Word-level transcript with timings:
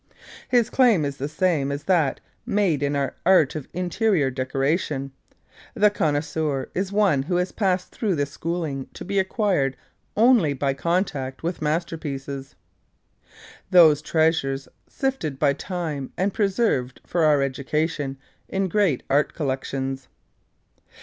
His 0.49 0.71
claim 0.71 1.05
is 1.05 1.17
the 1.17 1.29
same 1.29 1.71
as 1.71 1.83
that 1.83 2.19
made 2.43 2.81
in 2.81 2.95
our 2.95 3.13
Art 3.23 3.53
of 3.53 3.67
Interior 3.71 4.31
Decoration; 4.31 5.11
the 5.75 5.91
connoisseur 5.91 6.69
is 6.73 6.91
one 6.91 7.21
who 7.21 7.35
has 7.35 7.51
passed 7.51 7.91
through 7.91 8.15
the 8.15 8.25
schooling 8.25 8.87
to 8.95 9.05
be 9.05 9.19
acquired 9.19 9.77
only 10.17 10.53
by 10.53 10.73
contact 10.73 11.43
with 11.43 11.61
masterpieces, 11.61 12.55
those 13.69 14.01
treasures 14.01 14.67
sifted 14.89 15.37
by 15.37 15.53
time 15.53 16.11
and 16.17 16.33
preserved 16.33 16.99
for 17.05 17.23
our 17.23 17.43
education, 17.43 18.17
in 18.49 18.69
great 18.69 19.03
art 19.07 19.35
collections. 19.35 20.07